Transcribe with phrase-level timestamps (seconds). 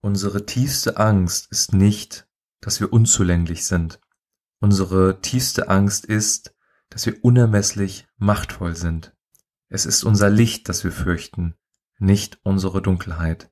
[0.00, 2.28] Unsere tiefste Angst ist nicht,
[2.60, 4.00] dass wir unzulänglich sind.
[4.60, 6.54] Unsere tiefste Angst ist,
[6.88, 9.14] dass wir unermesslich machtvoll sind.
[9.68, 11.56] Es ist unser Licht, das wir fürchten,
[11.98, 13.50] nicht unsere Dunkelheit.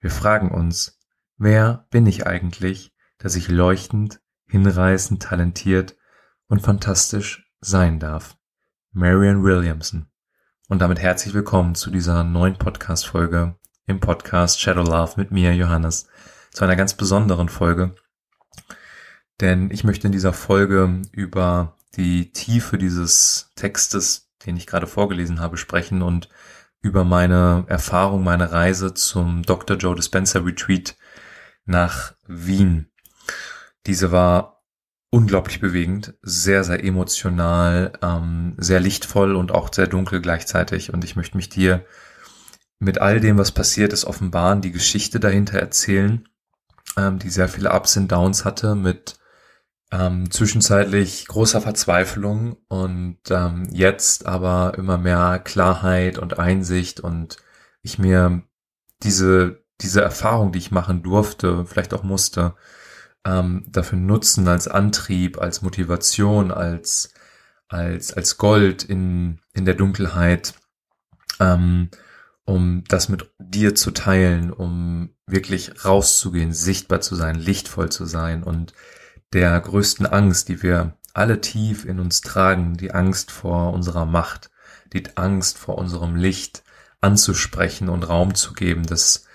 [0.00, 0.98] Wir fragen uns,
[1.36, 5.96] wer bin ich eigentlich, dass ich leuchtend, hinreißend, talentiert
[6.48, 8.36] und fantastisch sein darf?
[8.92, 10.06] Marian Williamson.
[10.68, 16.08] Und damit herzlich willkommen zu dieser neuen Podcast-Folge im Podcast Shadow Love mit mir, Johannes,
[16.50, 17.94] zu einer ganz besonderen Folge.
[19.40, 25.40] Denn ich möchte in dieser Folge über die Tiefe dieses Textes, den ich gerade vorgelesen
[25.40, 26.28] habe, sprechen und
[26.80, 29.76] über meine Erfahrung, meine Reise zum Dr.
[29.76, 30.96] Joe Dispenza Retreat
[31.64, 32.90] nach Wien.
[33.86, 34.62] Diese war
[35.10, 40.92] unglaublich bewegend, sehr, sehr emotional, ähm, sehr lichtvoll und auch sehr dunkel gleichzeitig.
[40.92, 41.84] Und ich möchte mich dir
[42.78, 46.28] mit all dem, was passiert ist, offenbaren, die Geschichte dahinter erzählen,
[46.96, 49.18] ähm, die sehr viele Ups und Downs hatte, mit
[49.92, 57.36] ähm, zwischenzeitlich großer Verzweiflung und ähm, jetzt aber immer mehr Klarheit und Einsicht und
[57.82, 58.42] ich mir
[59.02, 62.54] diese, diese Erfahrung, die ich machen durfte, vielleicht auch musste,
[63.24, 67.12] ähm, dafür nutzen als Antrieb, als Motivation, als,
[67.68, 70.54] als, als Gold in, in der Dunkelheit,
[71.40, 71.90] ähm,
[72.46, 78.42] um das mit dir zu teilen, um wirklich rauszugehen, sichtbar zu sein, lichtvoll zu sein
[78.42, 78.72] und
[79.32, 84.50] der größten Angst, die wir alle tief in uns tragen, die Angst vor unserer Macht,
[84.92, 86.62] die Angst vor unserem Licht
[87.00, 89.26] anzusprechen und Raum zu geben, dass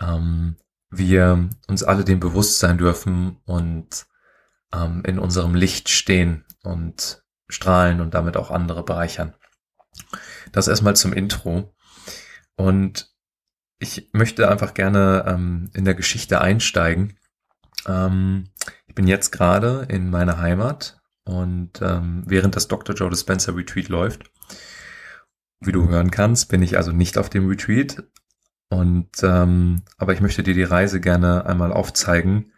[0.00, 0.56] ähm,
[0.90, 4.06] wir uns alle dem bewusst sein dürfen und
[4.72, 9.34] ähm, in unserem Licht stehen und strahlen und damit auch andere bereichern.
[10.52, 11.74] Das erstmal zum Intro.
[12.56, 13.10] Und
[13.78, 17.18] ich möchte einfach gerne ähm, in der Geschichte einsteigen.
[17.86, 18.50] Ähm,
[18.86, 22.94] ich bin jetzt gerade in meiner Heimat und ähm, während das Dr.
[22.94, 24.30] Joe Dispenza Retreat läuft,
[25.60, 28.04] wie du hören kannst, bin ich also nicht auf dem Retreat.
[28.68, 32.52] Und ähm, aber ich möchte dir die Reise gerne einmal aufzeigen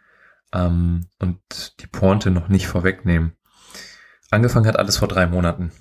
[0.53, 3.35] ähm, und die Pointe noch nicht vorwegnehmen.
[4.31, 5.71] Angefangen hat alles vor drei Monaten.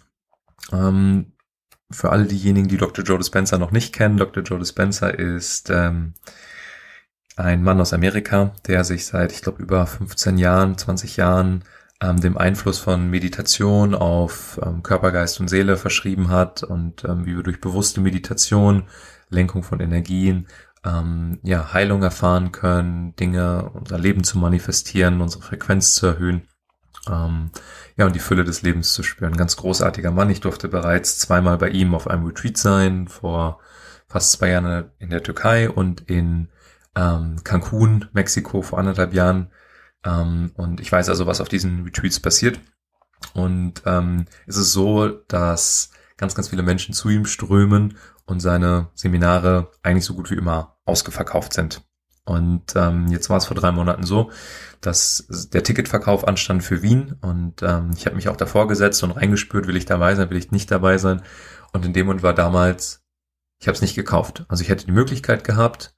[0.72, 1.33] Ähm,
[1.94, 3.04] für alle diejenigen, die Dr.
[3.04, 4.42] Joe Dispenza noch nicht kennen, Dr.
[4.42, 6.14] Joe Dispenza ist ähm,
[7.36, 11.64] ein Mann aus Amerika, der sich seit, ich glaube, über 15 Jahren, 20 Jahren
[12.00, 17.26] ähm, dem Einfluss von Meditation auf ähm, Körper, Geist und Seele verschrieben hat und ähm,
[17.26, 18.84] wie wir durch bewusste Meditation,
[19.30, 20.46] Lenkung von Energien,
[20.84, 26.42] ähm, ja, Heilung erfahren können, Dinge, unser Leben zu manifestieren, unsere Frequenz zu erhöhen.
[27.08, 27.50] Ähm,
[27.96, 29.36] ja, und die Fülle des Lebens zu spüren.
[29.36, 30.30] Ganz großartiger Mann.
[30.30, 33.60] Ich durfte bereits zweimal bei ihm auf einem Retreat sein, vor
[34.08, 36.48] fast zwei Jahren in der Türkei und in
[36.96, 39.50] ähm, Cancun, Mexiko vor anderthalb Jahren.
[40.04, 42.60] Ähm, und ich weiß also, was auf diesen Retreats passiert.
[43.32, 48.88] Und ähm, es ist so, dass ganz, ganz viele Menschen zu ihm strömen und seine
[48.94, 51.82] Seminare eigentlich so gut wie immer ausgeverkauft sind.
[52.24, 54.30] Und ähm, jetzt war es vor drei Monaten so,
[54.80, 59.10] dass der Ticketverkauf anstand für Wien und ähm, ich habe mich auch davor gesetzt und
[59.10, 61.22] reingespürt, will ich dabei sein, will ich nicht dabei sein.
[61.72, 63.02] Und in dem Moment war damals,
[63.58, 64.44] ich habe es nicht gekauft.
[64.48, 65.94] Also ich hätte die Möglichkeit gehabt,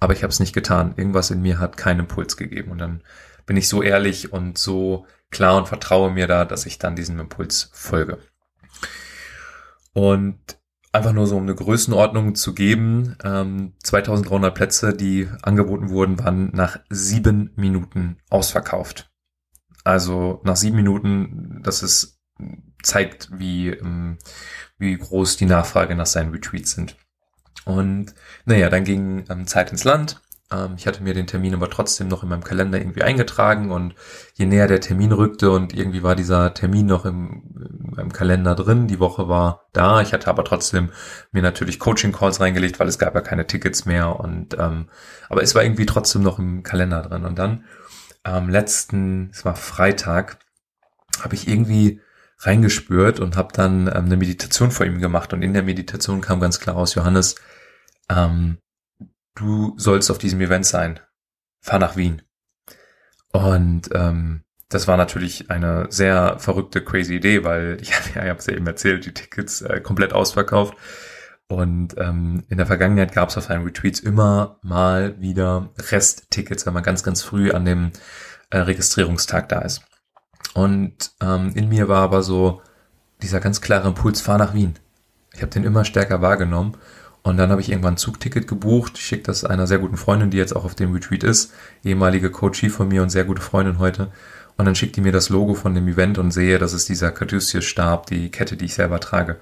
[0.00, 0.94] aber ich habe es nicht getan.
[0.96, 2.70] Irgendwas in mir hat keinen Impuls gegeben.
[2.70, 3.02] Und dann
[3.46, 7.20] bin ich so ehrlich und so klar und vertraue mir da, dass ich dann diesem
[7.20, 8.18] Impuls folge.
[9.92, 10.59] Und
[10.92, 16.50] einfach nur so um eine Größenordnung zu geben, ähm, 2300 Plätze, die angeboten wurden, waren
[16.52, 19.10] nach sieben Minuten ausverkauft.
[19.84, 22.20] Also nach sieben Minuten, das ist,
[22.82, 24.18] zeigt, wie, ähm,
[24.78, 26.96] wie groß die Nachfrage nach seinen Retreats sind.
[27.64, 28.14] Und
[28.44, 30.20] naja, dann ging ähm, Zeit ins Land.
[30.52, 33.94] Ähm, ich hatte mir den Termin aber trotzdem noch in meinem Kalender irgendwie eingetragen und
[34.34, 38.88] je näher der Termin rückte und irgendwie war dieser Termin noch im, im Kalender drin,
[38.88, 40.00] die Woche war da.
[40.00, 40.90] Ich hatte aber trotzdem
[41.32, 44.88] mir natürlich Coaching-Calls reingelegt, weil es gab ja keine Tickets mehr und ähm,
[45.28, 47.24] aber es war irgendwie trotzdem noch im Kalender drin.
[47.24, 47.64] Und dann
[48.22, 50.38] am letzten, es war Freitag,
[51.22, 52.00] habe ich irgendwie
[52.38, 56.40] reingespürt und habe dann ähm, eine Meditation vor ihm gemacht und in der Meditation kam
[56.40, 57.36] ganz klar aus Johannes,
[58.08, 58.58] ähm,
[59.34, 61.00] du sollst auf diesem Event sein.
[61.60, 62.22] Fahr nach Wien.
[63.32, 68.38] Und ähm, das war natürlich eine sehr verrückte, crazy Idee, weil ich, ja, ich habe
[68.38, 70.76] es ja eben erzählt, die Tickets äh, komplett ausverkauft.
[71.48, 76.74] Und ähm, in der Vergangenheit gab es auf seinen Retreats immer mal wieder Resttickets, wenn
[76.74, 77.90] man ganz, ganz früh an dem
[78.50, 79.82] äh, Registrierungstag da ist.
[80.54, 82.62] Und ähm, in mir war aber so
[83.20, 84.78] dieser ganz klare Impuls, fahr nach Wien.
[85.34, 86.76] Ich habe den immer stärker wahrgenommen
[87.22, 88.98] Und dann habe ich irgendwann ein Zugticket gebucht.
[88.98, 91.52] Schicke das einer sehr guten Freundin, die jetzt auch auf dem Retreat ist,
[91.84, 94.10] ehemalige Coachie von mir und sehr gute Freundin heute.
[94.56, 97.12] Und dann schickt die mir das Logo von dem Event und sehe, das ist dieser
[97.12, 99.38] Caduceus-Stab, die Kette, die ich selber trage.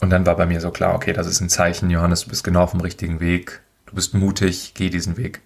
[0.00, 2.44] Und dann war bei mir so klar, okay, das ist ein Zeichen, Johannes, du bist
[2.44, 5.40] genau auf dem richtigen Weg, du bist mutig, geh diesen Weg.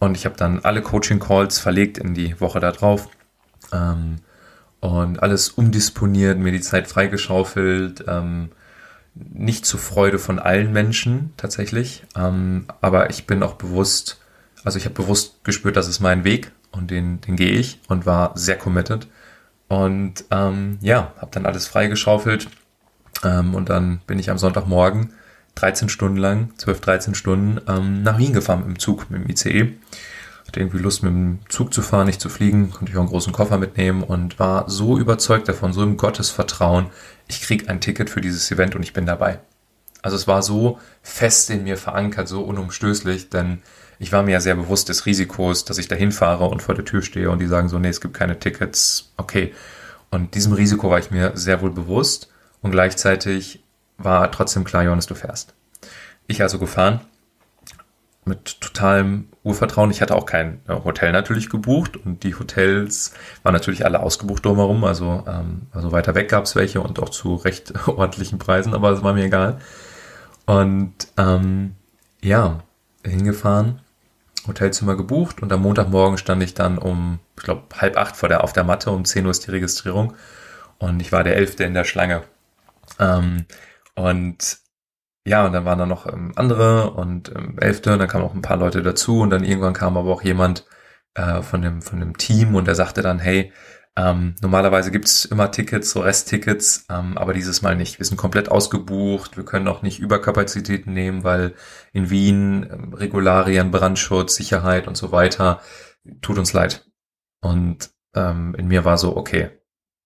[0.00, 3.08] Und ich habe dann alle Coaching-Calls verlegt in die Woche darauf
[3.72, 4.16] ähm,
[4.80, 8.50] und alles umdisponiert, mir die Zeit freigeschaufelt, ähm,
[9.14, 14.20] nicht zur Freude von allen Menschen tatsächlich, ähm, aber ich bin auch bewusst,
[14.64, 18.06] also ich habe bewusst gespürt, das ist mein Weg und den, den gehe ich und
[18.06, 19.06] war sehr committed.
[19.68, 22.48] Und ähm, ja, habe dann alles freigeschaufelt.
[23.22, 25.12] Ähm, und dann bin ich am Sonntagmorgen
[25.54, 29.72] 13 Stunden lang, 12, 13 Stunden ähm, nach Wien gefahren im Zug, mit dem ICE.
[30.46, 33.08] Hatte irgendwie Lust, mit dem Zug zu fahren, nicht zu fliegen, konnte ich auch einen
[33.08, 36.86] großen Koffer mitnehmen und war so überzeugt davon, so im Gottesvertrauen,
[37.28, 39.40] ich krieg ein Ticket für dieses Event und ich bin dabei.
[40.02, 43.62] Also es war so fest in mir verankert, so unumstößlich, denn
[43.98, 46.84] ich war mir ja sehr bewusst des Risikos, dass ich dahin fahre und vor der
[46.84, 49.54] Tür stehe und die sagen so, nee, es gibt keine Tickets, okay.
[50.10, 52.28] Und diesem Risiko war ich mir sehr wohl bewusst
[52.60, 53.64] und gleichzeitig
[53.96, 55.54] war trotzdem klar, Johannes, du fährst.
[56.26, 57.00] Ich also gefahren
[58.26, 59.90] mit totalem Urvertrauen.
[59.90, 64.44] Ich hatte auch kein äh, Hotel natürlich gebucht und die Hotels waren natürlich alle ausgebucht
[64.44, 64.84] drumherum.
[64.84, 68.90] Also, ähm, also weiter weg gab es welche und auch zu recht ordentlichen Preisen, aber
[68.90, 69.58] es war mir egal.
[70.46, 71.74] Und ähm,
[72.22, 72.60] ja,
[73.04, 73.80] hingefahren,
[74.46, 78.44] Hotelzimmer gebucht und am Montagmorgen stand ich dann um, ich glaube, halb acht vor der,
[78.44, 80.14] auf der Matte, um 10 Uhr ist die Registrierung
[80.78, 82.22] und ich war der Elfte in der Schlange.
[82.98, 83.46] Ähm,
[83.94, 84.58] und
[85.26, 88.34] ja, und dann waren da noch ähm, andere und ähm, Elfte, und dann kamen auch
[88.34, 90.66] ein paar Leute dazu und dann irgendwann kam aber auch jemand
[91.14, 93.52] äh, von, dem, von dem Team und der sagte dann, hey,
[93.96, 97.98] ähm, normalerweise gibt's immer Tickets, so Resttickets, ähm, aber dieses Mal nicht.
[97.98, 101.54] Wir sind komplett ausgebucht, wir können auch nicht Überkapazitäten nehmen, weil
[101.92, 105.60] in Wien ähm, Regularien, Brandschutz, Sicherheit und so weiter,
[106.22, 106.86] tut uns leid.
[107.40, 109.50] Und ähm, in mir war so, okay,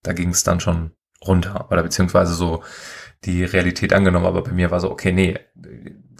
[0.02, 0.92] da ging es dann schon
[1.26, 2.62] runter oder beziehungsweise so
[3.24, 5.38] die Realität angenommen, aber bei mir war so, okay, nee,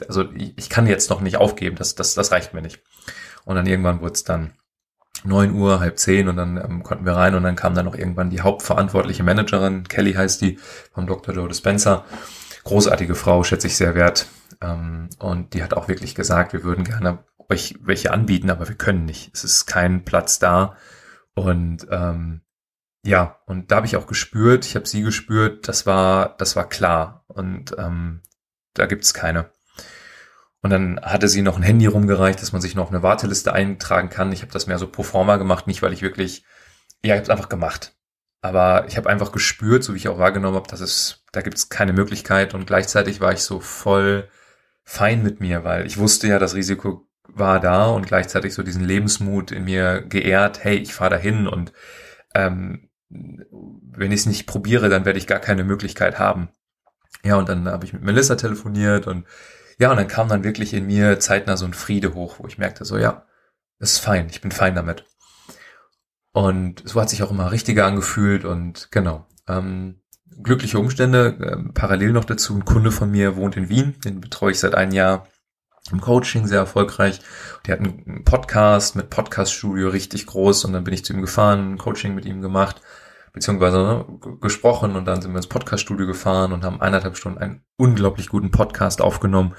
[0.09, 2.81] also ich, kann jetzt noch nicht aufgeben, das, das, das reicht mir nicht.
[3.45, 4.53] Und dann irgendwann wurde es dann
[5.25, 7.97] neun Uhr, halb zehn und dann ähm, konnten wir rein und dann kam dann noch
[7.97, 10.59] irgendwann die hauptverantwortliche Managerin, Kelly heißt die,
[10.93, 11.35] vom Dr.
[11.35, 12.05] Joe Dispenza.
[12.65, 14.27] Großartige Frau, schätze ich sehr wert.
[14.61, 18.77] Ähm, und die hat auch wirklich gesagt, wir würden gerne euch welche anbieten, aber wir
[18.77, 19.31] können nicht.
[19.35, 20.77] Es ist kein Platz da.
[21.35, 22.43] Und ähm,
[23.05, 26.69] ja, und da habe ich auch gespürt, ich habe sie gespürt, das war, das war
[26.69, 27.25] klar.
[27.29, 28.23] Und ähm,
[28.75, 29.51] da gibt's keine.
[30.61, 33.53] Und dann hatte sie noch ein Handy rumgereicht, dass man sich noch auf eine Warteliste
[33.53, 34.33] eintragen kann.
[34.33, 36.45] Ich habe das mehr so pro forma gemacht, nicht weil ich wirklich,
[37.03, 37.95] ja, ich habe es einfach gemacht.
[38.41, 41.69] Aber ich habe einfach gespürt, so wie ich auch wahrgenommen habe, dass es, da gibt's
[41.69, 42.55] keine Möglichkeit.
[42.55, 44.29] Und gleichzeitig war ich so voll
[44.85, 48.85] fein mit mir, weil ich wusste ja, das Risiko war da und gleichzeitig so diesen
[48.85, 51.73] Lebensmut in mir geehrt, hey, ich fahre dahin und
[52.35, 56.49] ähm, wenn ich es nicht probiere, dann werde ich gar keine Möglichkeit haben.
[57.25, 59.27] Ja, und dann habe ich mit Melissa telefoniert und
[59.79, 62.59] ja, und dann kam dann wirklich in mir zeitnah so ein Friede hoch, wo ich
[62.59, 63.25] merkte, so ja,
[63.79, 65.05] das ist fein, ich bin fein damit.
[66.33, 69.27] Und so hat sich auch immer richtiger angefühlt und genau.
[69.47, 70.01] Ähm,
[70.43, 74.53] glückliche Umstände, äh, parallel noch dazu, ein Kunde von mir wohnt in Wien, den betreue
[74.53, 75.27] ich seit einem Jahr
[75.93, 77.21] im Coaching sehr erfolgreich.
[77.67, 81.75] Die hatten einen Podcast mit Podcast-Studio richtig groß und dann bin ich zu ihm gefahren,
[81.75, 82.81] ein Coaching mit ihm gemacht,
[83.33, 84.05] beziehungsweise ne,
[84.41, 88.51] gesprochen und dann sind wir ins Podcast-Studio gefahren und haben eineinhalb Stunden einen unglaublich guten
[88.51, 89.55] Podcast aufgenommen.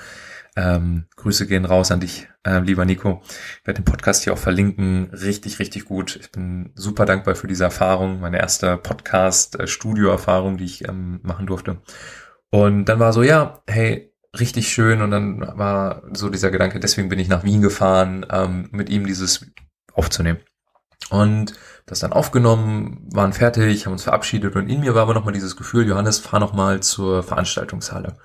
[0.55, 3.21] Ähm, Grüße gehen raus an dich, äh, lieber Nico.
[3.62, 5.09] Ich werde den Podcast hier auch verlinken.
[5.12, 6.17] Richtig, richtig gut.
[6.17, 8.19] Ich bin super dankbar für diese Erfahrung.
[8.19, 11.77] Meine erste Podcast-Studio-Erfahrung, die ich ähm, machen durfte.
[12.50, 17.09] Und dann war so, ja, hey, richtig schön und dann war so dieser Gedanke, deswegen
[17.09, 19.45] bin ich nach Wien gefahren, ähm, mit ihm dieses
[19.93, 20.39] aufzunehmen.
[21.09, 21.53] Und
[21.86, 25.55] das dann aufgenommen, waren fertig, haben uns verabschiedet und in mir war aber nochmal dieses
[25.55, 28.17] Gefühl, Johannes, fahr nochmal zur Veranstaltungshalle.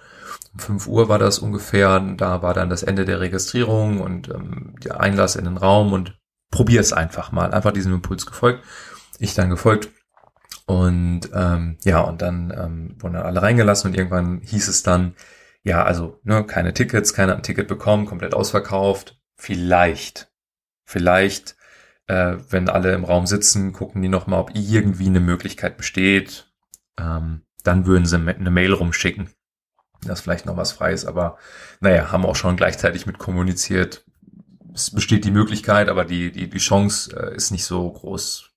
[0.53, 4.75] Um 5 Uhr war das ungefähr, da war dann das Ende der Registrierung und ähm,
[4.85, 6.19] der Einlass in den Raum und
[6.51, 7.53] probier es einfach mal.
[7.53, 8.65] Einfach diesem Impuls gefolgt.
[9.19, 9.91] Ich dann gefolgt.
[10.67, 15.15] Und ähm, ja, und dann ähm, wurden dann alle reingelassen und irgendwann hieß es dann,
[15.65, 19.19] ja, also ne, keine Tickets, keiner ein Ticket bekommen, komplett ausverkauft.
[19.37, 20.31] Vielleicht,
[20.85, 21.57] vielleicht,
[22.07, 26.53] äh, wenn alle im Raum sitzen, gucken die nochmal, ob irgendwie eine Möglichkeit besteht.
[26.99, 29.31] Ähm, dann würden sie eine Mail rumschicken,
[30.03, 31.07] dass vielleicht noch was frei ist.
[31.07, 31.39] Aber
[31.81, 34.05] naja, haben auch schon gleichzeitig mit kommuniziert.
[34.75, 38.54] Es besteht die Möglichkeit, aber die, die, die Chance äh, ist nicht so groß.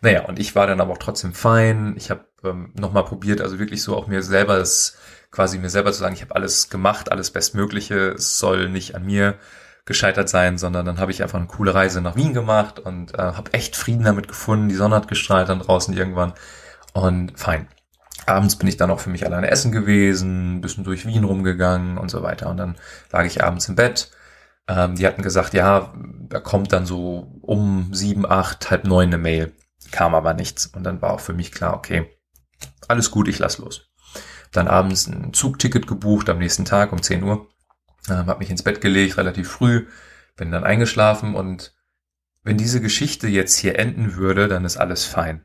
[0.00, 1.94] Naja, und ich war dann aber auch trotzdem fein.
[1.96, 4.96] Ich habe ähm, nochmal probiert, also wirklich so auch mir selber das,
[5.30, 8.10] quasi mir selber zu sagen, ich habe alles gemacht, alles Bestmögliche.
[8.10, 9.38] Es soll nicht an mir
[9.88, 13.18] gescheitert sein, sondern dann habe ich einfach eine coole Reise nach Wien gemacht und äh,
[13.18, 14.68] habe echt Frieden damit gefunden.
[14.68, 16.34] Die Sonne hat gestrahlt dann draußen irgendwann
[16.92, 17.68] und fein.
[18.26, 22.10] Abends bin ich dann auch für mich alleine essen gewesen, bisschen durch Wien rumgegangen und
[22.10, 22.50] so weiter.
[22.50, 22.76] Und dann
[23.10, 24.10] lag ich abends im Bett.
[24.68, 25.94] Ähm, die hatten gesagt, ja,
[26.28, 29.52] da kommt dann so um sieben, acht, halb neun eine Mail.
[29.90, 30.66] Kam aber nichts.
[30.66, 32.10] Und dann war auch für mich klar, okay,
[32.86, 33.90] alles gut, ich lass los.
[34.52, 37.48] Dann abends ein Zugticket gebucht am nächsten Tag um 10 Uhr
[38.10, 39.86] ähm, habe mich ins Bett gelegt, relativ früh,
[40.36, 41.74] bin dann eingeschlafen und
[42.42, 45.44] wenn diese Geschichte jetzt hier enden würde, dann ist alles fein.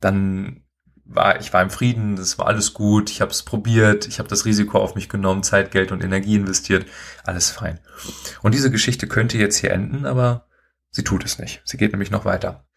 [0.00, 0.64] Dann
[1.04, 4.28] war ich war im Frieden, das war alles gut, ich habe es probiert, ich habe
[4.28, 6.86] das Risiko auf mich genommen, Zeit, Geld und Energie investiert,
[7.24, 7.80] alles fein.
[8.42, 10.46] Und diese Geschichte könnte jetzt hier enden, aber
[10.90, 11.62] sie tut es nicht.
[11.64, 12.67] Sie geht nämlich noch weiter.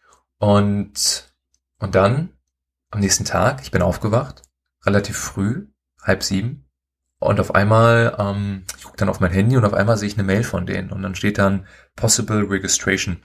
[0.42, 1.32] Und
[1.78, 2.30] und dann
[2.90, 4.42] am nächsten Tag, ich bin aufgewacht,
[4.84, 5.68] relativ früh,
[6.02, 6.68] halb sieben,
[7.20, 10.14] und auf einmal, ähm, ich gucke dann auf mein Handy und auf einmal sehe ich
[10.14, 13.22] eine Mail von denen und dann steht dann Possible Registration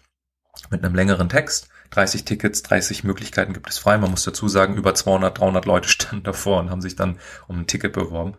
[0.69, 1.69] mit einem längeren Text.
[1.89, 3.97] 30 Tickets, 30 Möglichkeiten gibt es frei.
[3.97, 7.61] Man muss dazu sagen, über 200, 300 Leute standen davor und haben sich dann um
[7.61, 8.35] ein Ticket beworben.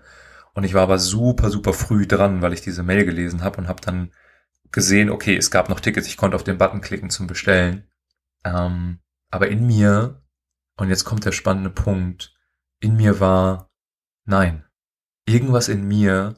[0.55, 3.67] Und ich war aber super, super früh dran, weil ich diese Mail gelesen habe und
[3.67, 4.13] habe dann
[4.71, 7.88] gesehen, okay, es gab noch Tickets, ich konnte auf den Button klicken zum Bestellen.
[8.45, 10.23] Ähm, aber in mir,
[10.77, 12.35] und jetzt kommt der spannende Punkt,
[12.81, 13.69] in mir war,
[14.25, 14.65] nein,
[15.27, 16.37] irgendwas in mir,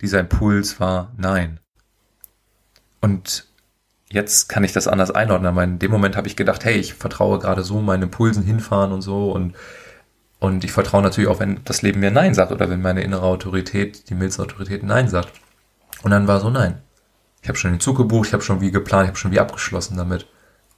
[0.00, 1.60] dieser Impuls war, nein.
[3.00, 3.52] Und
[4.08, 5.48] jetzt kann ich das anders einordnen.
[5.48, 8.92] Aber in dem Moment habe ich gedacht, hey, ich vertraue gerade so meinen Impulsen hinfahren
[8.92, 9.56] und so und
[10.42, 13.22] und ich vertraue natürlich auch, wenn das Leben mir Nein sagt oder wenn meine innere
[13.22, 15.30] Autorität, die Milzautorität Nein sagt.
[16.02, 16.82] Und dann war so Nein.
[17.42, 19.38] Ich habe schon den Zug gebucht, ich habe schon wie geplant, ich habe schon wie
[19.38, 20.26] abgeschlossen damit.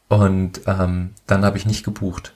[0.08, 2.34] Und ähm, dann habe ich nicht gebucht.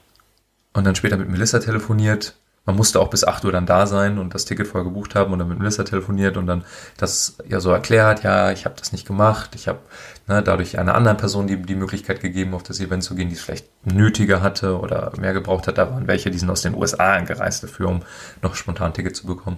[0.73, 2.35] Und dann später mit Melissa telefoniert
[2.69, 5.33] man musste auch bis 8 Uhr dann da sein und das Ticket voll gebucht haben
[5.33, 6.63] und dann mit Melissa telefoniert und dann
[6.97, 9.79] das ja so erklärt, ja, ich habe das nicht gemacht, ich habe
[10.27, 13.33] ne, dadurch einer anderen Person die, die Möglichkeit gegeben, auf das Event zu gehen, die
[13.33, 15.79] es vielleicht nötiger hatte oder mehr gebraucht hat.
[15.79, 18.03] Da waren welche, die sind aus den USA angereist dafür, um
[18.43, 19.57] noch spontan ein Ticket zu bekommen.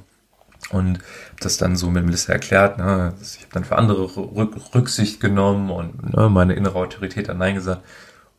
[0.70, 1.00] Und
[1.40, 5.70] das dann so mit Melissa erklärt, ne, ich habe dann für andere Rück Rücksicht genommen
[5.70, 7.82] und ne, meine innere Autorität hat Nein gesagt.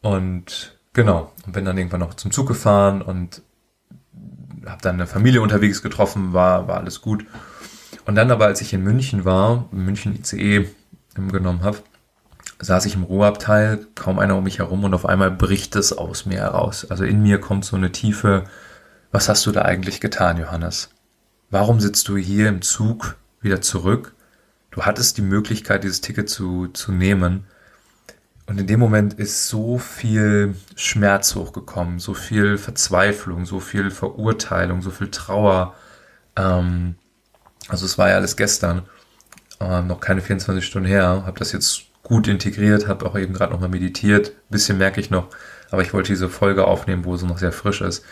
[0.01, 3.43] Und genau, und bin dann irgendwann noch zum Zug gefahren und
[4.67, 7.27] habe dann eine Familie unterwegs getroffen, war, war alles gut.
[8.07, 10.67] Und dann aber, als ich in München war, München ICE
[11.15, 11.79] genommen habe,
[12.59, 16.27] saß ich im Ruheabteil, kaum einer um mich herum und auf einmal bricht es aus
[16.27, 16.87] mir heraus.
[16.91, 18.45] Also in mir kommt so eine tiefe,
[19.11, 20.91] was hast du da eigentlich getan, Johannes?
[21.53, 24.15] Warum sitzt du hier im Zug wieder zurück?
[24.71, 27.45] Du hattest die Möglichkeit, dieses Ticket zu, zu nehmen
[28.47, 34.81] und in dem Moment ist so viel Schmerz hochgekommen, so viel Verzweiflung, so viel Verurteilung,
[34.81, 35.75] so viel Trauer.
[36.37, 36.95] Ähm,
[37.69, 38.89] also es war ja alles gestern,
[39.61, 41.25] ähm, noch keine 24 Stunden her.
[41.27, 44.29] Habe das jetzt gut integriert, habe auch eben gerade nochmal meditiert.
[44.31, 45.29] Ein bisschen merke ich noch,
[45.71, 48.07] aber ich wollte diese Folge aufnehmen, wo es noch sehr frisch ist.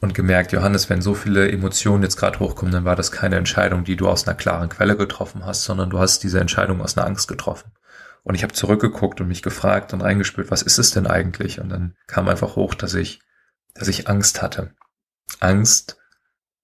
[0.00, 3.82] Und gemerkt, Johannes, wenn so viele Emotionen jetzt gerade hochkommen, dann war das keine Entscheidung,
[3.82, 7.06] die du aus einer klaren Quelle getroffen hast, sondern du hast diese Entscheidung aus einer
[7.06, 7.72] Angst getroffen.
[8.22, 11.60] Und ich habe zurückgeguckt und mich gefragt und reingespürt, was ist es denn eigentlich?
[11.60, 13.20] Und dann kam einfach hoch, dass ich,
[13.74, 14.72] dass ich Angst hatte.
[15.40, 15.98] Angst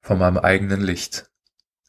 [0.00, 1.30] vor meinem eigenen Licht.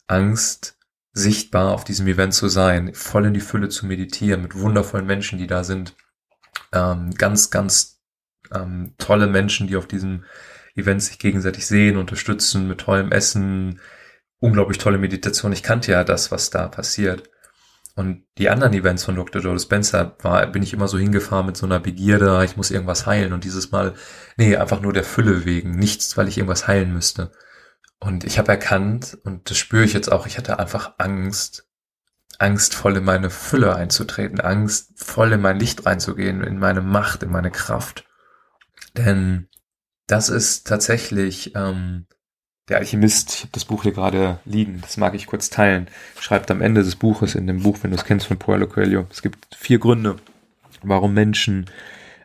[0.07, 0.77] Angst,
[1.11, 5.39] sichtbar auf diesem Event zu sein, voll in die Fülle zu meditieren, mit wundervollen Menschen,
[5.39, 5.95] die da sind.
[6.71, 8.01] Ähm, ganz, ganz
[8.53, 10.25] ähm, tolle Menschen, die auf diesem
[10.75, 13.79] Event sich gegenseitig sehen, unterstützen, mit tollem Essen,
[14.39, 15.53] unglaublich tolle Meditation.
[15.53, 17.29] Ich kannte ja das, was da passiert.
[17.95, 19.41] Und die anderen Events von Dr.
[19.41, 23.05] Joe Spencer war, bin ich immer so hingefahren mit so einer Begierde, ich muss irgendwas
[23.05, 23.31] heilen.
[23.31, 23.93] Und dieses Mal,
[24.35, 25.71] nee, einfach nur der Fülle wegen.
[25.71, 27.31] Nichts, weil ich irgendwas heilen müsste.
[27.99, 31.69] Und ich habe erkannt, und das spüre ich jetzt auch, ich hatte einfach Angst,
[32.37, 37.23] Angst voll in meine Fülle einzutreten, Angst voll in mein Licht reinzugehen, in meine Macht,
[37.23, 38.05] in meine Kraft.
[38.97, 39.47] Denn
[40.07, 42.05] das ist tatsächlich ähm,
[42.69, 45.87] der Alchemist, ich habe das Buch hier gerade liegen, das mag ich kurz teilen,
[46.19, 49.05] schreibt am Ende des Buches, in dem Buch, wenn du es kennst von Paulo Coelho,
[49.11, 50.17] es gibt vier Gründe,
[50.81, 51.69] warum Menschen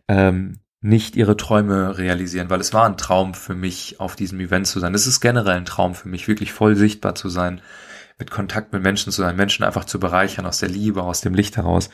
[0.09, 4.67] ähm, nicht ihre Träume realisieren, weil es war ein Traum für mich, auf diesem Event
[4.67, 4.95] zu sein.
[4.95, 7.61] Es ist generell ein Traum für mich, wirklich voll sichtbar zu sein,
[8.19, 11.35] mit Kontakt mit Menschen zu sein, Menschen einfach zu bereichern, aus der Liebe, aus dem
[11.35, 11.91] Licht heraus.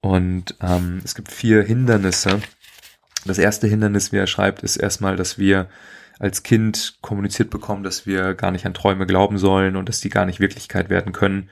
[0.00, 2.40] Und ähm, es gibt vier Hindernisse.
[3.24, 5.68] Das erste Hindernis, wie er schreibt, ist erstmal, dass wir
[6.18, 10.10] als Kind kommuniziert bekommen, dass wir gar nicht an Träume glauben sollen und dass die
[10.10, 11.50] gar nicht Wirklichkeit werden können.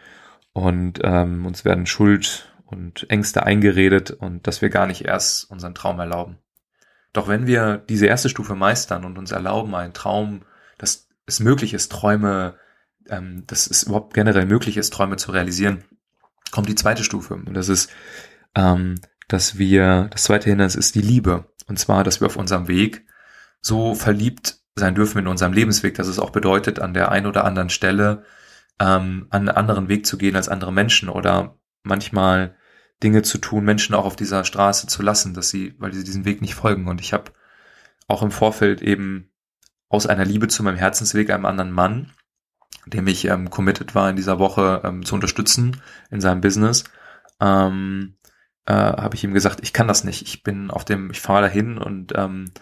[0.53, 5.75] Und ähm, uns werden Schuld und Ängste eingeredet und dass wir gar nicht erst unseren
[5.75, 6.39] Traum erlauben.
[7.13, 10.43] Doch wenn wir diese erste Stufe meistern und uns erlauben, einen Traum,
[10.79, 12.55] dass es möglich ist, Träume,
[13.09, 15.85] ähm, dass es überhaupt generell möglich ist, Träume zu realisieren,
[16.53, 17.35] kommt die zweite Stufe.
[17.35, 17.91] Und das ist,
[18.55, 18.97] ähm,
[19.29, 21.50] dass wir, das zweite Hindernis ist die Liebe.
[21.71, 23.07] Und zwar, dass wir auf unserem Weg
[23.63, 27.45] so verliebt sein dürfen in unserem Lebensweg, dass es auch bedeutet, an der einen oder
[27.45, 28.25] anderen Stelle
[28.81, 32.57] ähm, einen anderen Weg zu gehen als andere Menschen oder manchmal
[33.05, 36.25] Dinge zu tun, Menschen auch auf dieser Straße zu lassen, dass sie, weil sie diesen
[36.25, 36.89] Weg nicht folgen.
[36.89, 37.31] Und ich habe
[38.09, 39.31] auch im Vorfeld eben
[39.89, 42.13] aus einer Liebe zu meinem Herzensweg einem anderen Mann,
[42.87, 46.83] dem ich ähm, committed war in dieser Woche ähm, zu unterstützen in seinem Business,
[47.41, 48.17] ähm,
[48.71, 50.23] äh, habe ich ihm gesagt, ich kann das nicht.
[50.23, 52.53] Ich bin auf dem, ich fahre dahin und ähm,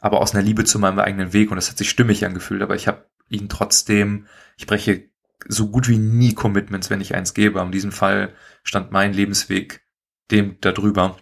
[0.00, 2.74] aber aus einer Liebe zu meinem eigenen Weg und das hat sich stimmig angefühlt, aber
[2.74, 4.26] ich habe ihn trotzdem,
[4.56, 5.10] ich breche
[5.46, 7.60] so gut wie nie Commitments, wenn ich eins gebe.
[7.60, 9.82] In diesem Fall stand mein Lebensweg
[10.30, 11.18] dem darüber.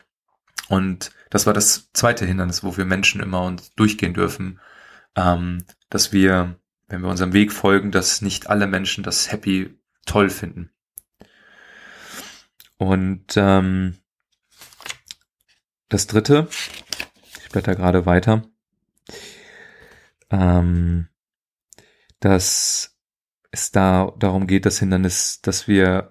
[0.69, 4.61] Und das war das zweite Hindernis, wo wir Menschen immer uns durchgehen dürfen,
[5.17, 9.77] ähm, dass wir, wenn wir unserem Weg folgen, dass nicht alle Menschen das Happy
[10.07, 10.71] toll finden.
[12.77, 13.97] Und ähm,
[15.89, 16.49] das dritte,
[17.43, 18.43] ich blätter gerade weiter,
[20.31, 21.09] ähm,
[22.21, 22.97] dass
[23.51, 26.11] es da darum geht, das Hindernis, dass wir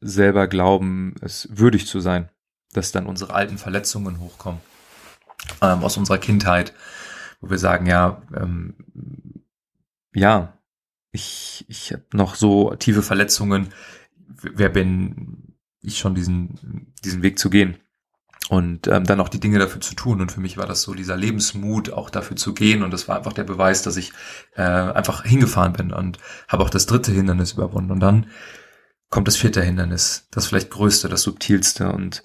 [0.00, 2.28] selber glauben, es würdig zu sein,
[2.72, 4.60] dass dann unsere alten Verletzungen hochkommen
[5.60, 6.72] ähm, aus unserer Kindheit,
[7.40, 8.76] wo wir sagen, ja, ähm,
[10.14, 10.58] ja,
[11.10, 13.72] ich, ich habe noch so tiefe Verletzungen,
[14.26, 17.78] wer bin ich schon diesen, diesen Weg zu gehen?
[18.48, 20.20] Und ähm, dann auch die Dinge dafür zu tun.
[20.20, 22.82] Und für mich war das so dieser Lebensmut, auch dafür zu gehen.
[22.82, 24.12] Und das war einfach der Beweis, dass ich
[24.56, 27.90] äh, einfach hingefahren bin und habe auch das dritte Hindernis überwunden.
[27.90, 28.26] Und dann
[29.10, 31.92] kommt das vierte Hindernis, das vielleicht größte, das subtilste.
[31.92, 32.24] Und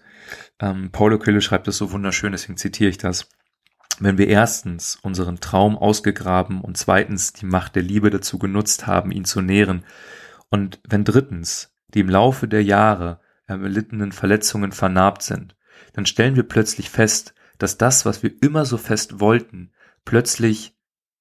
[0.60, 3.28] ähm, Paulo Coelho schreibt das so wunderschön, deswegen zitiere ich das.
[4.00, 9.12] Wenn wir erstens unseren Traum ausgegraben und zweitens die Macht der Liebe dazu genutzt haben,
[9.12, 9.84] ihn zu nähren,
[10.50, 15.56] und wenn drittens die im Laufe der Jahre erlittenen Verletzungen vernarbt sind,
[15.92, 19.74] dann stellen wir plötzlich fest, dass das, was wir immer so fest wollten,
[20.06, 20.76] plötzlich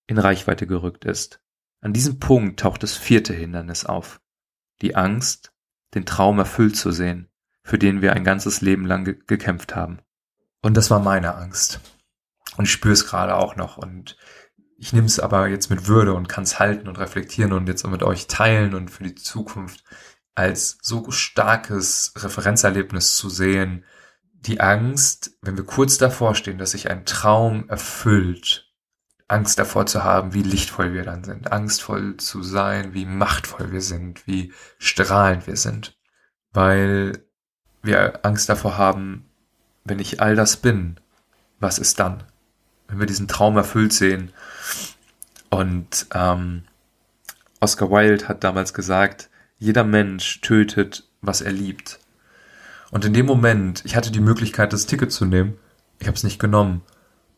[0.07, 1.41] in Reichweite gerückt ist.
[1.81, 4.21] An diesem Punkt taucht das vierte Hindernis auf.
[4.81, 5.53] Die Angst,
[5.95, 7.29] den Traum erfüllt zu sehen,
[7.65, 10.01] für den wir ein ganzes Leben lang ge gekämpft haben.
[10.63, 11.81] Und das war meine Angst.
[12.57, 13.79] Und ich spüre es gerade auch noch.
[13.79, 14.17] Und
[14.79, 17.85] ich nehme es aber jetzt mit Würde und kann es halten und reflektieren und jetzt
[17.85, 19.85] auch mit euch teilen und für die Zukunft
[20.35, 23.85] als so starkes Referenzerlebnis zu sehen,
[24.47, 28.69] die Angst, wenn wir kurz davor stehen, dass sich ein Traum erfüllt,
[29.29, 33.81] Angst davor zu haben, wie lichtvoll wir dann sind, angstvoll zu sein, wie machtvoll wir
[33.81, 35.97] sind, wie strahlend wir sind,
[36.53, 37.25] weil
[37.83, 39.31] wir Angst davor haben,
[39.85, 41.01] wenn ich all das bin,
[41.61, 42.25] was ist dann?
[42.89, 44.33] Wenn wir diesen Traum erfüllt sehen.
[45.51, 46.65] Und ähm,
[47.61, 52.01] Oscar Wilde hat damals gesagt, jeder Mensch tötet, was er liebt.
[52.93, 55.55] Und in dem Moment, ich hatte die Möglichkeit, das Ticket zu nehmen.
[55.99, 56.83] Ich habe es nicht genommen.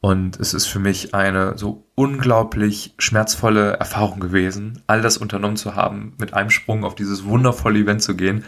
[0.00, 5.76] Und es ist für mich eine so unglaublich schmerzvolle Erfahrung gewesen, all das unternommen zu
[5.76, 8.44] haben, mit einem Sprung auf dieses wundervolle Event zu gehen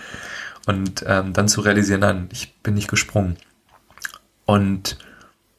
[0.66, 3.36] und ähm, dann zu realisieren, nein, ich bin nicht gesprungen.
[4.44, 4.98] Und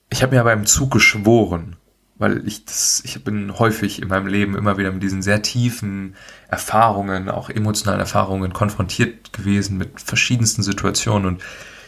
[0.10, 1.78] ich habe mir aber im Zug geschworen,
[2.18, 6.16] weil ich das, ich bin häufig in meinem Leben immer wieder mit diesen sehr tiefen
[6.48, 11.44] Erfahrungen, auch emotionalen Erfahrungen konfrontiert gewesen mit verschiedensten Situationen und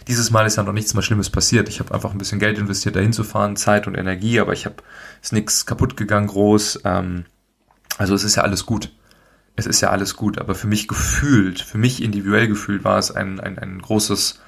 [0.07, 1.69] dieses Mal ist ja noch nichts mal Schlimmes passiert.
[1.69, 4.65] Ich habe einfach ein bisschen Geld investiert, dahin zu fahren, Zeit und Energie, aber ich
[4.65, 4.77] habe
[5.21, 6.81] ist nichts kaputt gegangen groß.
[6.83, 7.25] Ähm,
[7.99, 8.91] also es ist ja alles gut.
[9.55, 13.11] Es ist ja alles gut, aber für mich gefühlt, für mich individuell gefühlt war es
[13.11, 14.39] ein, ein, ein großes,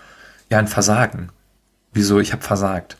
[0.50, 1.30] ja, ein Versagen.
[1.94, 2.20] Wieso?
[2.20, 2.98] Ich habe versagt.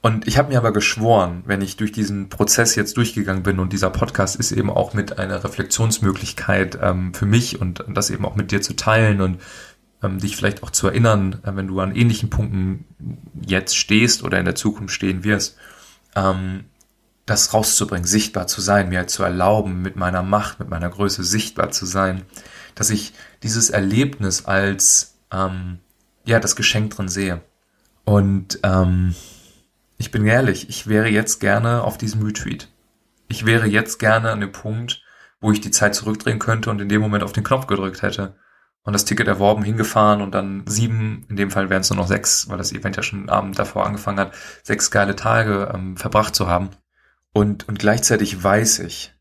[0.00, 3.72] Und ich habe mir aber geschworen, wenn ich durch diesen Prozess jetzt durchgegangen bin und
[3.72, 8.36] dieser Podcast ist eben auch mit einer Reflexionsmöglichkeit ähm, für mich und, das eben auch
[8.36, 9.40] mit dir zu teilen und
[10.02, 12.84] ähm, dich vielleicht auch zu erinnern, äh, wenn du an ähnlichen Punkten
[13.44, 15.56] jetzt stehst oder in der Zukunft stehen wirst,
[16.14, 16.64] ähm,
[17.26, 21.70] das rauszubringen, sichtbar zu sein, mir zu erlauben, mit meiner Macht, mit meiner Größe sichtbar
[21.70, 22.22] zu sein,
[22.74, 25.80] dass ich dieses Erlebnis als ähm,
[26.24, 27.40] ja das Geschenk drin sehe.
[28.04, 29.14] Und ähm,
[29.98, 32.68] ich bin ehrlich, ich wäre jetzt gerne auf diesem Retreat.
[33.28, 35.02] Ich wäre jetzt gerne an dem Punkt,
[35.40, 38.36] wo ich die Zeit zurückdrehen könnte und in dem Moment auf den Knopf gedrückt hätte.
[38.84, 42.06] Und das Ticket erworben, hingefahren und dann sieben, in dem Fall wären es nur noch
[42.06, 46.34] sechs, weil das Event ja schon Abend davor angefangen hat, sechs geile Tage ähm, verbracht
[46.34, 46.70] zu haben.
[47.32, 49.12] Und, und gleichzeitig weiß ich,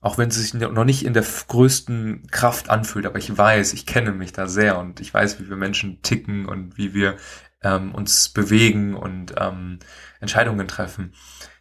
[0.00, 3.84] auch wenn es sich noch nicht in der größten Kraft anfühlt, aber ich weiß, ich
[3.84, 7.16] kenne mich da sehr und ich weiß, wie wir Menschen ticken und wie wir
[7.62, 9.78] ähm, uns bewegen und ähm,
[10.20, 11.14] Entscheidungen treffen,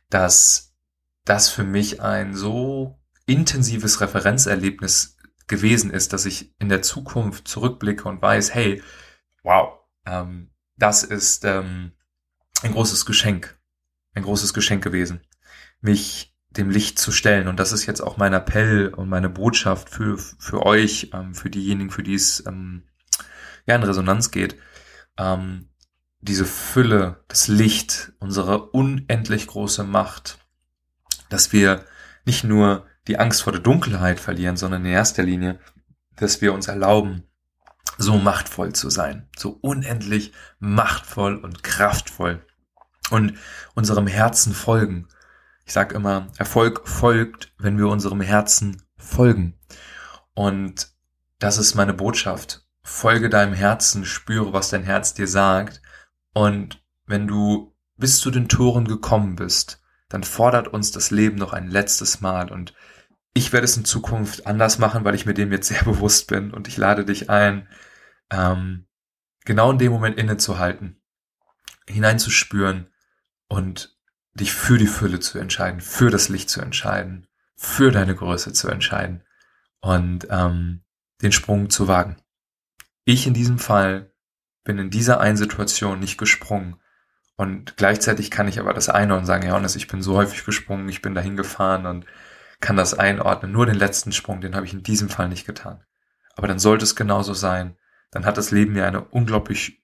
[0.10, 0.76] dass
[1.26, 8.08] das für mich ein so intensives Referenzerlebnis gewesen ist, dass ich in der Zukunft zurückblicke
[8.08, 8.82] und weiß, hey,
[9.44, 11.92] wow, ähm, das ist ähm,
[12.64, 13.60] ein großes Geschenk,
[14.14, 15.22] ein großes Geschenk gewesen,
[15.82, 17.48] mich dem Licht zu stellen.
[17.48, 21.50] Und das ist jetzt auch mein Appell und meine Botschaft für, für euch, ähm, für
[21.50, 22.84] diejenigen, für die es ähm,
[23.66, 24.58] ja in Resonanz geht.
[25.18, 25.69] Ähm,
[26.22, 30.40] diese Fülle, das Licht, unsere unendlich große Macht,
[31.30, 31.86] dass wir
[32.26, 35.60] nicht nur die Angst vor der Dunkelheit verlieren, sondern in erster Linie,
[36.16, 37.24] dass wir uns erlauben,
[37.98, 42.46] so machtvoll zu sein, so unendlich machtvoll und kraftvoll
[43.10, 43.34] und
[43.76, 45.08] unserem Herzen folgen.
[45.66, 49.58] Ich sage immer, Erfolg folgt, wenn wir unserem Herzen folgen.
[50.34, 50.90] Und
[51.40, 52.66] das ist meine Botschaft.
[52.82, 55.82] Folge deinem Herzen, spüre, was dein Herz dir sagt.
[56.34, 61.54] Und wenn du bis zu den Toren gekommen bist, dann fordert uns das Leben noch
[61.54, 62.52] ein letztes Mal.
[62.52, 62.74] Und
[63.34, 66.52] ich werde es in Zukunft anders machen, weil ich mir dem jetzt sehr bewusst bin.
[66.52, 67.68] Und ich lade dich ein,
[68.32, 68.86] ähm,
[69.46, 71.02] genau in dem Moment innezuhalten,
[71.88, 72.88] hineinzuspüren
[73.48, 73.98] und
[74.34, 78.70] dich für die Fülle zu entscheiden, für das Licht zu entscheiden, für deine Größe zu
[78.70, 79.24] entscheiden
[79.82, 80.84] und ähm,
[81.22, 82.18] den Sprung zu wagen.
[83.06, 84.09] Ich in diesem Fall
[84.70, 86.80] bin in dieser einen Situation nicht gesprungen
[87.38, 90.88] und gleichzeitig kann ich aber das einordnen und sagen, ja, ich bin so häufig gesprungen,
[90.90, 92.06] ich bin dahin gefahren und
[92.60, 93.52] kann das einordnen.
[93.52, 95.84] Nur den letzten Sprung, den habe ich in diesem Fall nicht getan.
[96.36, 97.78] Aber dann sollte es genauso sein.
[98.12, 99.82] Dann hat das Leben mir eine unglaublich,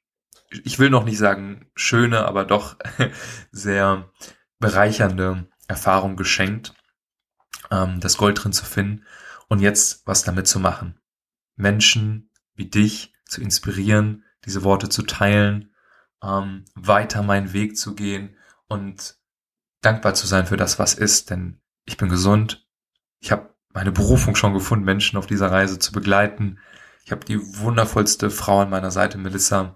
[0.52, 2.78] ich will noch nicht sagen schöne, aber doch
[3.52, 4.12] sehr
[4.60, 6.76] bereichernde Erfahrung geschenkt,
[7.71, 9.04] ähm, das Gold drin zu finden
[9.48, 11.00] und jetzt was damit zu machen.
[11.56, 15.73] Menschen wie dich zu inspirieren, diese Worte zu teilen,
[16.23, 18.36] ähm, weiter meinen Weg zu gehen
[18.67, 19.15] und
[19.81, 22.65] dankbar zu sein für das, was ist, denn ich bin gesund.
[23.19, 26.60] Ich habe meine Berufung schon gefunden, Menschen auf dieser Reise zu begleiten.
[27.03, 29.75] Ich habe die wundervollste Frau an meiner Seite, Melissa,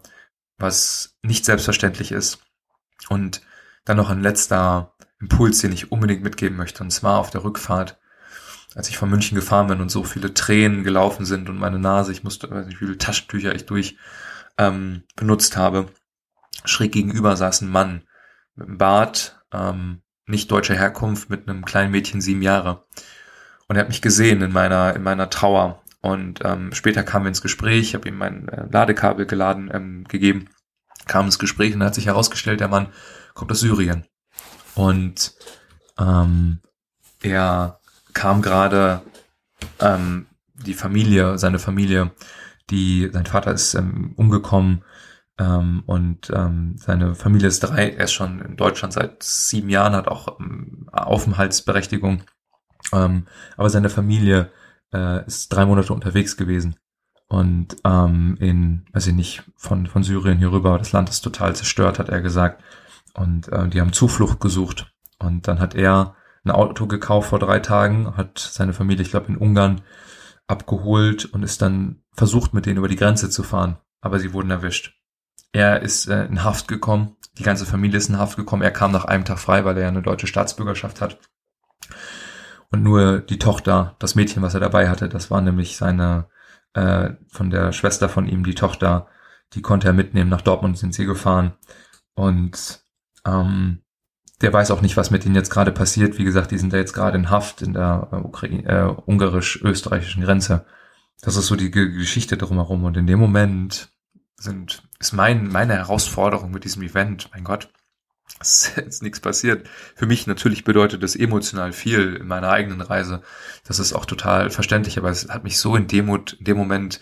[0.58, 2.40] was nicht selbstverständlich ist.
[3.10, 3.42] Und
[3.86, 8.00] dann noch ein letzter Impuls, den ich unbedingt mitgeben möchte, und zwar auf der Rückfahrt,
[8.76, 12.12] als ich von München gefahren bin und so viele Tränen gelaufen sind und meine Nase,
[12.12, 13.98] ich musste, weiß nicht, wie viele Taschentücher ich durch
[14.60, 15.88] ähm, benutzt habe.
[16.66, 18.04] Schräg gegenüber saß ein Mann
[18.56, 22.86] mit einem Bart, ähm, nicht deutscher Herkunft, mit einem kleinen Mädchen sieben Jahre.
[23.68, 25.82] Und er hat mich gesehen in meiner, in meiner Trauer.
[26.02, 30.04] Und ähm, später kamen wir ins Gespräch, ich habe ihm mein äh, Ladekabel geladen, ähm,
[30.08, 30.50] gegeben,
[31.08, 32.88] kam ins Gespräch und hat sich herausgestellt, der Mann
[33.34, 34.06] kommt aus Syrien.
[34.76, 35.34] Und
[35.98, 36.60] ähm,
[37.22, 37.80] er
[38.14, 39.02] kam gerade
[39.80, 42.12] ähm, die Familie, seine Familie,
[42.70, 44.84] die, sein Vater ist ähm, umgekommen
[45.40, 49.94] ähm, und ähm, seine Familie ist drei, er ist schon in Deutschland seit sieben Jahren,
[49.94, 52.24] hat auch ähm, Aufenthaltsberechtigung,
[52.94, 53.26] ähm,
[53.58, 54.52] aber seine Familie
[54.94, 56.76] äh, ist drei Monate unterwegs gewesen
[57.30, 61.56] und ähm, in, weiß ich nicht, von, von Syrien hier rüber, das Land ist total
[61.56, 62.64] zerstört, hat er gesagt.
[63.14, 64.92] Und äh, die haben Zuflucht gesucht.
[65.20, 69.28] Und dann hat er ein Auto gekauft vor drei Tagen, hat seine Familie, ich glaube,
[69.28, 69.82] in Ungarn
[70.50, 73.78] abgeholt und ist dann versucht, mit denen über die Grenze zu fahren.
[74.02, 74.96] Aber sie wurden erwischt.
[75.52, 78.62] Er ist äh, in Haft gekommen, die ganze Familie ist in Haft gekommen.
[78.62, 81.20] Er kam nach einem Tag frei, weil er ja eine deutsche Staatsbürgerschaft hat.
[82.72, 86.28] Und nur die Tochter, das Mädchen, was er dabei hatte, das war nämlich seine,
[86.74, 89.08] äh, von der Schwester von ihm, die Tochter,
[89.54, 90.30] die konnte er mitnehmen.
[90.30, 91.54] Nach Dortmund sind sie gefahren.
[92.14, 92.84] Und
[93.26, 93.82] ähm,
[94.42, 96.18] der weiß auch nicht, was mit ihnen jetzt gerade passiert.
[96.18, 100.66] Wie gesagt, die sind da jetzt gerade in Haft in der äh, äh, ungarisch-österreichischen Grenze.
[101.22, 102.86] Das ist so die G Geschichte drumherum.
[102.86, 103.92] Und in dem Moment
[104.38, 107.70] sind, ist mein, meine Herausforderung mit diesem Event, mein Gott,
[108.42, 109.68] ist jetzt nichts passiert.
[109.96, 113.22] Für mich natürlich bedeutet das emotional viel in meiner eigenen Reise.
[113.66, 117.02] Das ist auch total verständlich, aber es hat mich so in Demut, in dem Moment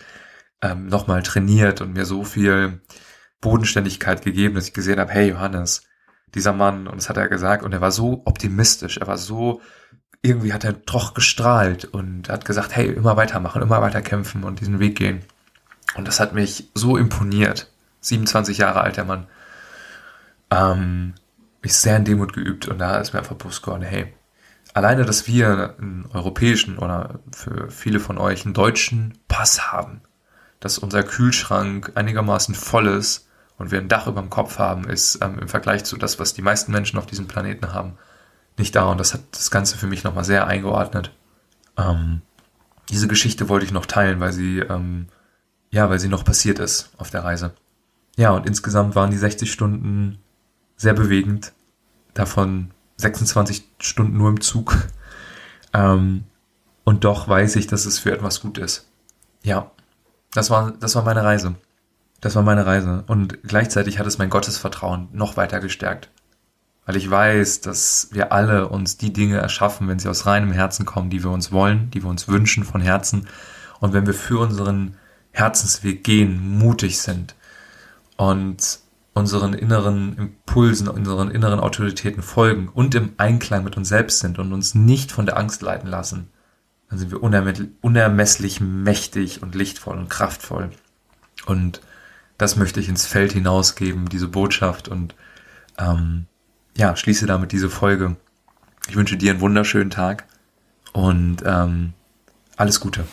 [0.62, 2.80] ähm, nochmal trainiert und mir so viel
[3.40, 5.84] Bodenständigkeit gegeben, dass ich gesehen habe, hey Johannes,
[6.34, 9.60] dieser Mann, und das hat er gesagt, und er war so optimistisch, er war so,
[10.22, 14.60] irgendwie hat er doch gestrahlt und hat gesagt, hey, immer weitermachen, immer weiter kämpfen und
[14.60, 15.22] diesen Weg gehen.
[15.94, 17.70] Und das hat mich so imponiert.
[18.00, 19.26] 27 Jahre alt, der Mann.
[20.50, 21.14] Ähm,
[21.62, 24.12] mich sehr in Demut geübt und da ist mir einfach bewusst geworden, hey,
[24.74, 30.02] alleine, dass wir einen europäischen oder für viele von euch einen deutschen Pass haben,
[30.60, 33.27] dass unser Kühlschrank einigermaßen voll ist,
[33.58, 36.34] und wir ein Dach über dem Kopf haben, ist ähm, im Vergleich zu das, was
[36.34, 37.98] die meisten Menschen auf diesem Planeten haben,
[38.56, 38.84] nicht da.
[38.84, 41.12] Und das hat das Ganze für mich nochmal sehr eingeordnet.
[41.76, 42.22] Ähm,
[42.88, 45.08] diese Geschichte wollte ich noch teilen, weil sie, ähm,
[45.70, 47.52] ja, weil sie noch passiert ist auf der Reise.
[48.16, 50.18] ja, und insgesamt waren die 60 Stunden
[50.76, 51.52] sehr bewegend.
[52.14, 54.76] Davon 26 Stunden nur im Zug.
[55.74, 56.24] Ähm,
[56.84, 58.88] und doch weiß ich, dass es für etwas gut ist.
[59.42, 59.70] Ja,
[60.32, 61.56] das war, das war meine Reise.
[62.20, 63.04] Das war meine Reise.
[63.06, 66.10] Und gleichzeitig hat es mein Gottesvertrauen noch weiter gestärkt.
[66.84, 70.86] Weil ich weiß, dass wir alle uns die Dinge erschaffen, wenn sie aus reinem Herzen
[70.86, 73.28] kommen, die wir uns wollen, die wir uns wünschen von Herzen.
[73.80, 74.96] Und wenn wir für unseren
[75.30, 77.34] Herzensweg gehen, mutig sind
[78.16, 78.80] und
[79.12, 84.52] unseren inneren Impulsen, unseren inneren Autoritäten folgen und im Einklang mit uns selbst sind und
[84.52, 86.30] uns nicht von der Angst leiten lassen,
[86.88, 90.70] dann sind wir unermesslich mächtig und lichtvoll und kraftvoll.
[91.46, 91.80] Und
[92.38, 95.14] das möchte ich ins Feld hinausgeben, diese Botschaft und
[95.78, 96.26] ähm,
[96.76, 98.16] ja, schließe damit diese Folge.
[98.88, 100.24] Ich wünsche dir einen wunderschönen Tag
[100.92, 101.92] und ähm,
[102.56, 103.04] alles Gute.